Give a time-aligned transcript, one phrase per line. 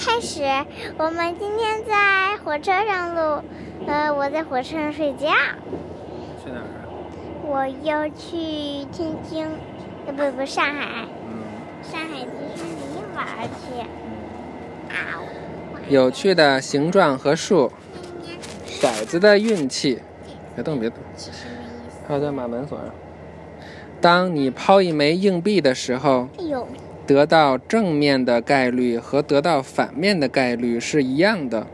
[0.00, 0.42] 开始。
[0.96, 3.42] 我们今天在火车上录，
[3.86, 5.26] 呃，我在火车上睡觉。
[6.42, 6.88] 去哪儿啊？
[7.44, 9.46] 我要去天津，
[10.06, 11.42] 呃，不不，上海，嗯，
[11.82, 13.80] 上海迪士尼玩去。
[14.88, 15.20] 啊，
[15.90, 17.70] 有趣的形状和数，
[18.66, 20.00] 骰子的运气。
[20.54, 20.98] 别动，别动。
[21.14, 21.98] 其实没意思。
[22.08, 22.88] 还有在把门锁上。
[24.00, 26.66] 当你抛一枚硬币的时候，哎呦，
[27.10, 31.66] 得到正面的概率和得到反面的概率是一样的。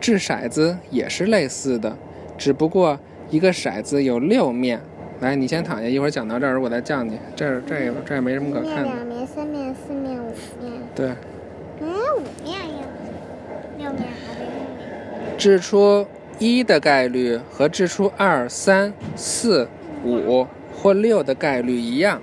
[0.00, 1.98] 掷骰子也是类似的，
[2.38, 2.98] 只不过
[3.28, 4.80] 一个骰子有六面。
[5.20, 7.18] 来，你先躺下，一会儿讲到这儿我再叫你。
[7.36, 8.84] 这这这也没什么、可看的。
[8.84, 10.72] 两面、三面、四面、五面。
[10.94, 11.10] 对，
[11.82, 12.86] 嗯，五面呀，
[13.76, 15.36] 六面还是六面？
[15.36, 16.06] 掷出
[16.38, 19.68] 一的概率和掷出二、三、四、
[20.02, 22.22] 五或六的概率一样。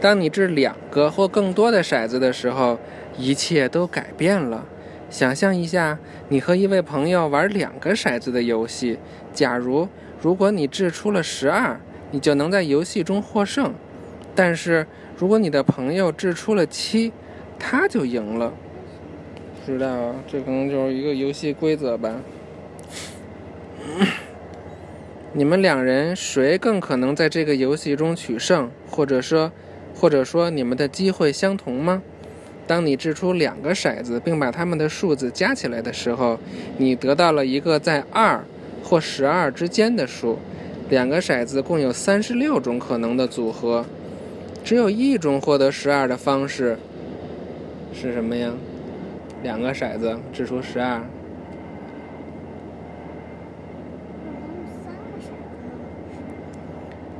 [0.00, 2.78] 当你掷两个或更多的骰子的时候，
[3.18, 4.66] 一切都改变了。
[5.08, 8.98] 想象一下，你和一位朋友玩两个骰子的游戏。
[9.32, 9.88] 假如
[10.20, 11.80] 如果你掷出了十二，
[12.10, 13.70] 你就能在游戏中获胜；
[14.34, 17.12] 但是如果你的朋友掷出了七，
[17.58, 18.52] 他就赢了。
[19.64, 22.14] 不知道，这可能就是一个游戏规则吧。
[25.32, 29.52] 你们两人谁更可能在这个游戏中取胜，或者说，
[29.98, 32.02] 或者说你们的机会相同吗？
[32.66, 36.38] 当你掷出两个骰子，并把它们的数字加起来的时候，
[36.78, 38.44] 你得到了一个在二
[38.82, 40.38] 或十二之间的数。
[40.88, 43.84] 两个骰子共有三十六种可能的组合，
[44.64, 46.78] 只有一种获得十二的方式
[47.92, 48.52] 是什么呀？
[49.42, 51.00] 两个骰子掷出十二，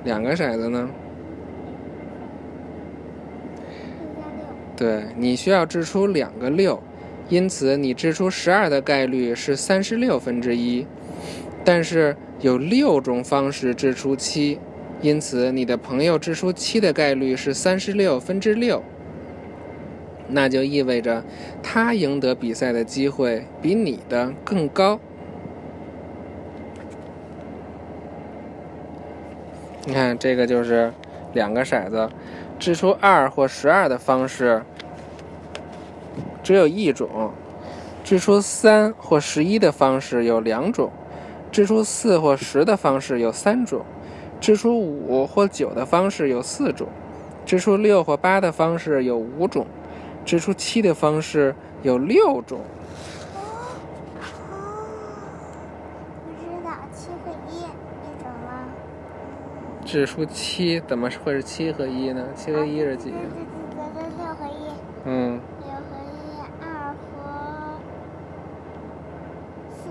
[0.04, 0.88] 两个骰子呢？
[3.94, 4.65] 六加六。
[4.76, 6.82] 对你需要掷出两个六，
[7.28, 10.86] 因此你掷出十二的概率是三十六分之一。
[11.64, 14.60] 但是有六种方式掷出七，
[15.00, 18.82] 因此你的朋友掷出七的概率是三十六分之六。
[20.28, 21.24] 那就意味着
[21.62, 25.00] 他赢得比赛的机会比你的更高。
[29.84, 30.92] 你看，这个就是
[31.32, 32.08] 两个骰子，
[32.58, 34.62] 掷出二或十二的方式
[36.42, 37.32] 只有一种，
[38.02, 40.90] 掷出三或十一的方式有两种，
[41.52, 43.84] 掷出四或十的方式有三种，
[44.40, 46.88] 掷出五或九的方式有四种，
[47.44, 49.66] 掷出六或八的方式有五种，
[50.24, 52.60] 掷出七的方式有六种。
[56.24, 57.64] 不知道七和一？
[59.86, 62.26] 指数七怎么会是七和一呢？
[62.34, 63.20] 七和一是几对？
[63.20, 64.50] 对对对对，六和一，
[65.04, 67.78] 嗯，六和一，二和
[69.70, 69.90] 四，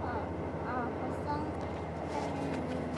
[0.00, 0.06] 二
[0.64, 0.88] 二和
[1.26, 1.28] 三，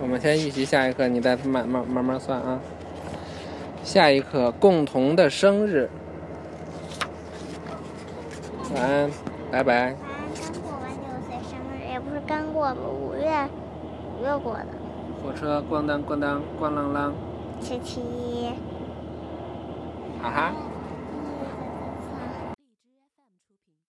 [0.00, 2.60] 我们先预习下一课，你再慢慢慢慢算啊。
[3.82, 5.88] 下一课，共同的生日。
[8.74, 9.10] 晚安，
[9.50, 9.96] 拜拜。
[9.96, 13.48] 刚过完六岁生日，也不是刚过吧，五月
[14.22, 14.66] 五月过的，
[15.20, 17.10] 火车咣当咣当咣啷啷，
[17.60, 18.00] 七七。
[20.22, 20.52] 哈哈。